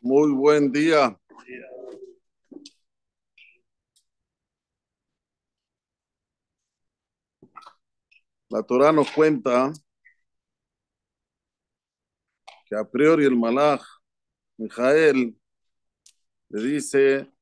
[0.00, 1.18] Muy buen día.
[8.48, 9.72] La Torah nos cuenta
[12.66, 13.82] que a priori el malach
[14.58, 15.36] Mijael
[16.48, 17.32] le dice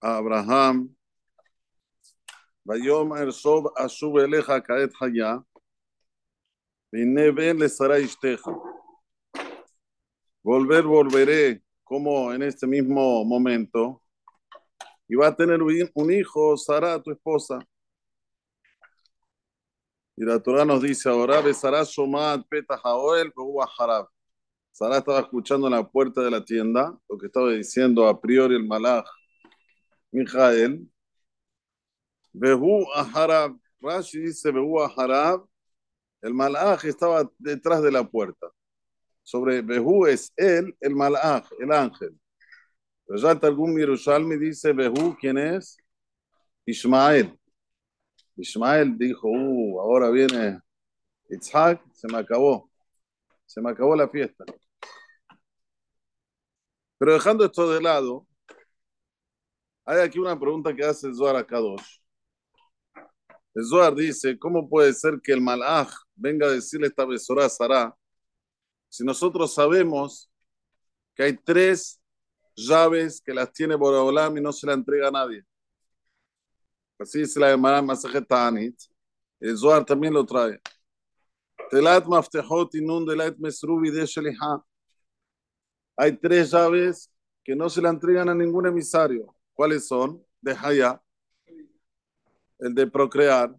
[0.00, 0.94] a Abraham,
[2.64, 5.42] Vayom Ersob Ashub Eleja Kaet Haya,
[6.92, 8.71] Vine Ben le Sarai Ishteja.
[10.42, 14.02] Volver, volveré, como en este mismo momento,
[15.08, 17.58] y va a tener un hijo, Sara, tu esposa.
[20.16, 22.46] Y la Torah nos dice ahora, besará Shomat
[23.78, 24.08] Harab.
[24.72, 28.56] Sara estaba escuchando en la puerta de la tienda lo que estaba diciendo a priori
[28.56, 29.06] el malach
[30.12, 30.88] Mijael.
[32.32, 33.58] Behu Aharab.
[33.80, 35.46] Rashi dice Behu Aharab.
[36.22, 38.48] El malach estaba detrás de la puerta.
[39.22, 42.18] Sobre Behu es él, el malach, el ángel.
[43.08, 45.76] El Targum Yerushalmi dice Behu, ¿quién es?
[46.64, 47.38] Ismael.
[48.36, 50.60] Ismael dijo, uh, ahora viene
[51.28, 52.70] Itzhak, se me acabó.
[53.46, 54.44] Se me acabó la fiesta.
[56.98, 58.26] Pero dejando esto de lado,
[59.84, 61.98] hay aquí una pregunta que hace Zohar a Kadosh.
[63.54, 67.48] El Zohar dice, ¿cómo puede ser que el malach venga a decirle esta besora a
[67.50, 67.94] Sarah
[68.92, 70.30] si nosotros sabemos
[71.14, 71.98] que hay tres
[72.54, 75.42] llaves que las tiene Boraholam y no se la entrega a nadie?
[76.98, 78.78] Así dice la Gemara Masajet Ta'anit.
[79.40, 80.60] El Zohar también lo trae.
[85.96, 87.10] Hay tres llaves
[87.42, 89.34] que no se la entregan a ningún emisario.
[89.54, 90.22] ¿Cuáles son?
[90.38, 91.02] De Haya,
[92.58, 93.58] el de procrear,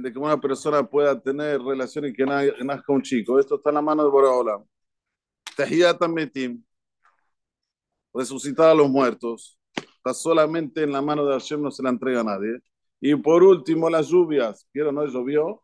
[0.00, 3.38] de que una persona pueda tener relaciones y que nazca un chico.
[3.38, 4.64] Esto está en la mano de Boraholam.
[5.56, 6.62] Tehiyat Metim,
[8.14, 12.20] resucitar a los muertos está solamente en la mano de Hashem, no se la entrega
[12.20, 12.58] a nadie.
[13.00, 14.66] Y por último, las lluvias.
[14.72, 15.62] Quiero, no llovió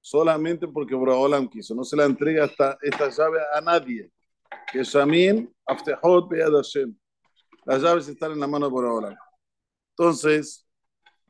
[0.00, 1.74] solamente porque Boraholam quiso.
[1.74, 4.10] No se la entrega hasta esta llave a nadie.
[4.72, 6.94] Que Shamin, Aftehot, Be'ad Hashem.
[7.64, 9.14] Las llaves están en la mano de Boraholam.
[9.90, 10.66] Entonces,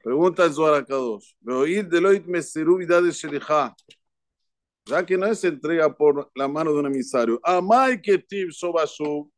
[0.03, 1.35] pregunta el Zohar Kadosh.
[1.41, 3.75] Veoid Deloit Meseru de Shelija.
[4.85, 7.41] Ya que no se entrega por la mano de un emisario.
[7.43, 9.31] Amai Ketib Sobashu.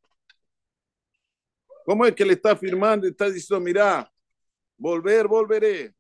[1.85, 4.11] ¿Cómo es que le está firmando y está diciendo, mira,
[4.79, 5.95] volver, volveré,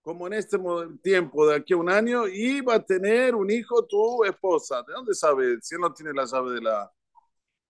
[0.00, 0.58] como en este
[1.02, 4.82] tiempo, de aquí a un año, y va a tener un hijo tu esposa?
[4.82, 5.58] ¿De dónde sabe?
[5.60, 6.90] Si él no tiene la llave de la,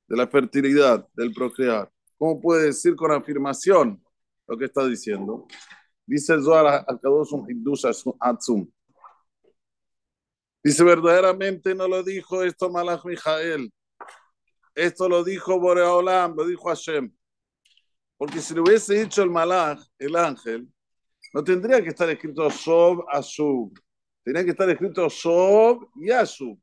[0.06, 1.91] de la fertilidad, del procrear.
[2.16, 4.00] ¿Cómo puede decir con afirmación
[4.47, 5.49] lo que está diciendo?
[6.12, 7.87] Dice el Zohar al un Hiddush
[8.21, 8.71] Atzum.
[10.62, 13.73] Dice, verdaderamente no lo dijo esto Malach Mijael.
[14.75, 17.11] Esto lo dijo Boreolam, lo dijo Hashem.
[18.19, 20.69] Porque si le hubiese dicho el malach, el ángel,
[21.33, 23.73] no tendría que estar escrito Sob Asub.
[24.23, 26.61] Tenía que estar escrito Sob y Asub.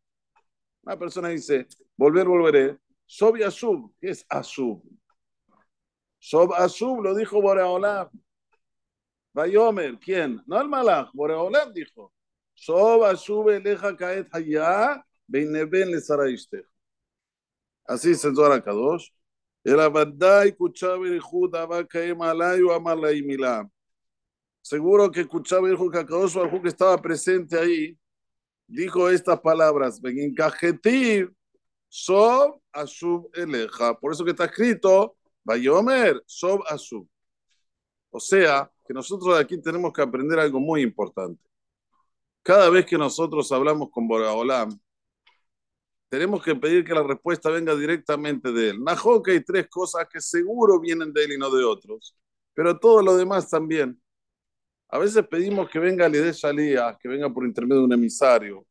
[0.84, 1.66] Una persona dice,
[1.98, 2.78] volver, volveré.
[3.08, 3.92] Sob y Asub.
[4.00, 4.84] ¿Qué es Asub?
[6.20, 8.10] Sob Asub lo dijo Boreolam.
[9.34, 10.42] Vayomer, ¿quién?
[10.46, 12.12] No el malach, Boreolem dijo,
[12.54, 16.66] Soba sube leja caet haya, beineben le saraiste.
[17.86, 19.10] Así se Zora Kadosh.
[19.64, 23.70] El abadai kuchab erichud abakaem alayu amalai milam.
[24.62, 27.98] Seguro que escuchaba el Kadosh Baruj que estaba presente ahí,
[28.68, 31.32] dijo estas palabras, Ben cajetiv,
[31.88, 33.98] sob asub eleja.
[33.98, 37.08] Por eso que está escrito, Vayomer, sob asub.
[38.12, 41.40] O sea, que nosotros de aquí tenemos que aprender algo muy importante.
[42.42, 44.80] Cada vez que nosotros hablamos con Boraholam,
[46.10, 48.80] tenemos que pedir que la respuesta venga directamente de él.
[49.24, 52.18] Que hay tres cosas que seguro vienen de él y no de otros,
[52.56, 54.02] pero todo lo demás también.
[54.88, 58.66] A veces pedimos que venga de Shalía, que venga por intermedio de un emisario,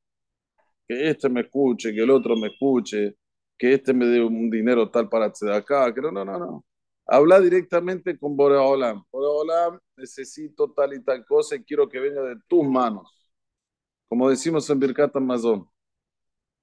[0.88, 3.16] que este me escuche, que el otro me escuche,
[3.56, 6.64] que este me dé un dinero tal para acá, que no, no, no, no.
[7.10, 9.02] Habla directamente con Boreolam.
[9.10, 13.08] Boreolam, necesito tal y tal cosa y quiero que venga de tus manos.
[14.08, 15.66] Como decimos en Birkat Amazon.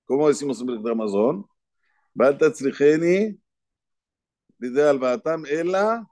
[0.05, 1.47] ¿Cómo decimos en el Amazon?
[2.13, 3.41] Batatzrijeni,
[4.59, 6.07] dice al Batam, ela,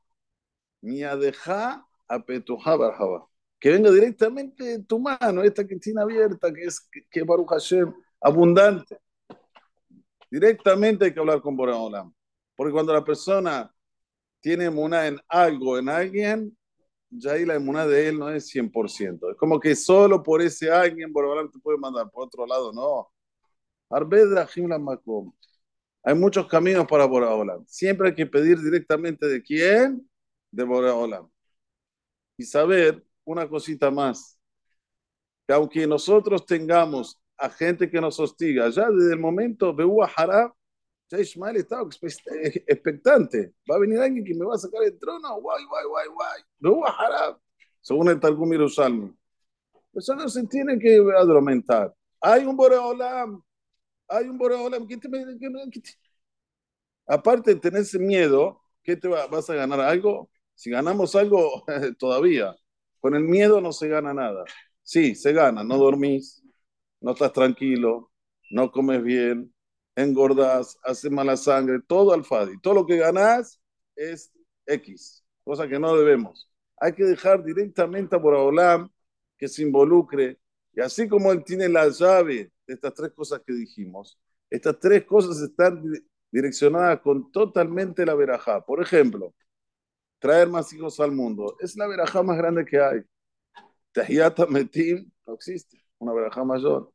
[0.82, 3.30] miadeja apetuja barjaba.
[3.60, 7.94] Que venga directamente de tu mano, esta que tiene abierta, que es que Baruch Hashem,
[8.20, 8.98] abundante.
[10.32, 12.12] Directamente hay que hablar con Boreolam.
[12.56, 13.72] Porque cuando la persona
[14.44, 16.58] tiene emuná en algo, en alguien,
[17.10, 19.32] ya ahí la emuná de él no es 100%.
[19.32, 22.12] Es como que solo por ese alguien Boreolam te puede mandar.
[22.12, 23.10] Por otro lado, no.
[26.04, 27.66] Hay muchos caminos para Boraholam.
[27.68, 30.10] Siempre hay que pedir directamente de quién,
[30.52, 31.30] de Boraholam.
[32.36, 34.38] Y saber una cosita más,
[35.48, 39.86] que aunque nosotros tengamos a gente que nos hostiga, ya desde el momento de
[40.18, 40.52] Harab,
[41.14, 41.88] ya Ismael estaba
[42.68, 43.54] expectante.
[43.70, 45.40] Va a venir alguien que me va a sacar el trono.
[45.40, 46.42] Guay, guay, guay, guay.
[46.60, 47.40] Be'u Harab.
[47.82, 49.16] Según el Targum Yerushalmi.
[49.94, 51.94] Eso no se tiene que adormentar.
[52.20, 53.44] Hay un Boreolam.
[54.08, 54.88] Hay un Boreolam.
[54.88, 55.92] ¿Qué te, qué te...
[57.06, 59.82] Aparte de tener ese miedo, ¿qué te va, vas a ganar?
[59.82, 60.32] ¿Algo?
[60.56, 61.64] Si ganamos algo,
[62.00, 62.56] todavía.
[63.00, 64.46] Con el miedo no se gana nada.
[64.82, 65.64] Sí, se gana.
[65.64, 66.42] No dormís,
[67.02, 68.12] no estás tranquilo,
[68.50, 69.53] no comes bien,
[69.96, 72.60] engordas, haces mala sangre, todo al Fadi.
[72.62, 73.62] Todo lo que ganas
[73.96, 74.32] es
[74.66, 76.50] X, cosa que no debemos.
[76.78, 78.90] Hay que dejar directamente a Boraholam
[79.38, 80.40] que se involucre.
[80.74, 84.20] Y así como él tiene la llave de estas tres cosas que dijimos,
[84.50, 85.84] estas tres cosas están
[86.32, 88.66] direccionadas con totalmente la verajá.
[88.66, 89.34] Por ejemplo,
[90.20, 91.56] traer más hijos al mundo.
[91.60, 93.02] Es la verajá más grande que hay.
[93.92, 96.92] Tahiyata Metim no existe, una verajá mayor.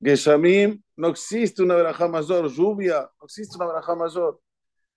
[0.00, 2.48] Geshamim no existe una verajá mayor.
[2.50, 4.40] Lluvia no existe una verajá mayor.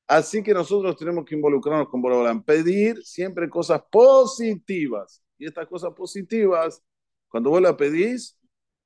[0.08, 5.24] Así que nosotros tenemos que involucrarnos con Borobalán, pedir siempre cosas positivas.
[5.38, 6.84] Y estas cosas positivas,
[7.30, 8.38] cuando vos las pedís,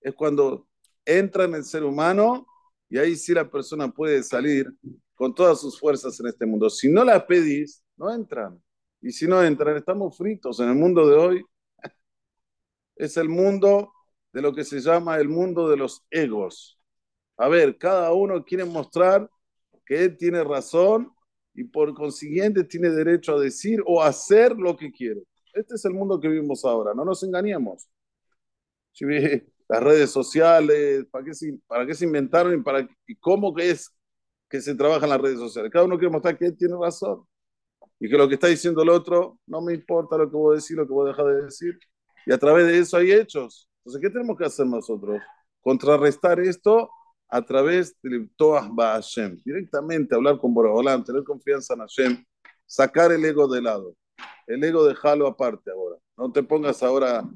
[0.01, 0.67] es cuando
[1.03, 2.45] entra en el ser humano
[2.89, 4.71] y ahí sí la persona puede salir
[5.15, 6.69] con todas sus fuerzas en este mundo.
[6.69, 8.61] Si no las pedís, no entran.
[9.01, 11.45] Y si no entran, estamos fritos en el mundo de hoy.
[12.95, 13.91] Es el mundo
[14.35, 16.77] de lo que se llama el mundo de los egos.
[17.37, 19.29] A ver, cada uno quiere mostrar
[19.85, 21.09] que él tiene razón
[21.53, 25.21] y por consiguiente tiene derecho a decir o hacer lo que quiere.
[25.53, 27.87] Este es el mundo que vivimos ahora, no nos engañemos.
[29.69, 33.89] Las redes sociales, ¿para qué se, para qué se inventaron y, para, y cómo es
[34.49, 35.71] que se trabaja en las redes sociales?
[35.71, 37.25] Cada uno quiere mostrar que él tiene razón
[37.99, 40.55] y que lo que está diciendo el otro no me importa lo que voy a
[40.57, 41.79] decir, lo que voy a dejar de decir.
[42.25, 43.69] Y a través de eso hay hechos.
[43.85, 45.21] Entonces, ¿qué tenemos que hacer nosotros?
[45.61, 46.89] Contrarrestar esto
[47.29, 49.39] a través de Toah Hashem.
[49.45, 52.25] Directamente hablar con Boraholam, tener confianza en Hashem,
[52.65, 53.95] sacar el ego de lado.
[54.47, 55.97] El ego dejarlo aparte ahora.
[56.17, 57.29] No te pongas ahora,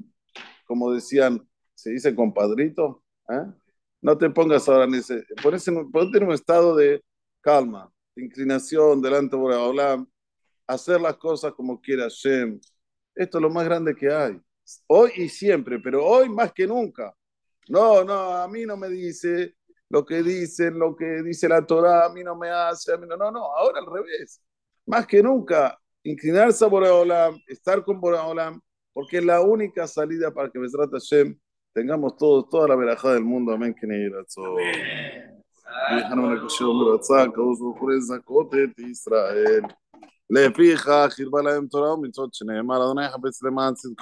[0.66, 3.46] como decían, se dice compadrito, ¿eh?
[4.02, 7.00] no te pongas ahora en ese, ponete en un estado de
[7.40, 10.10] calma, de inclinación delante de Boraholam,
[10.66, 12.60] hacer las cosas como quiera Hashem.
[13.14, 14.40] Esto es lo más grande que hay
[14.87, 17.13] Hoy y siempre, pero hoy más que nunca.
[17.67, 19.55] No, no, a mí no me dice,
[19.89, 23.07] lo que dicen, lo que dice la Torah, a mí no me hace, a mí
[23.07, 24.41] no, no, no, ahora al revés.
[24.85, 28.61] Más que nunca, inclinarse a Boraholam, estar con Boraholam,
[28.93, 31.37] porque es la única salida para que Besrat Hashem
[31.73, 33.51] tengamos todos, toda la verajada del mundo.
[33.53, 33.73] Amén.
[33.73, 33.87] Que
[38.77, 39.61] ישראל.
[40.29, 43.93] לפיכך הרבה להם תורה ומצוות שנאמר, אדוני יחפש למען צדקו